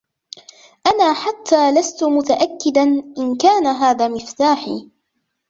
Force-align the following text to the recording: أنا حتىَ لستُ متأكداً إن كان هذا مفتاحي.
أنا 0.87 1.13
حتىَ 1.13 1.71
لستُ 1.71 2.03
متأكداً 2.03 2.83
إن 3.17 3.35
كان 3.41 3.67
هذا 3.67 4.07
مفتاحي. 4.07 4.89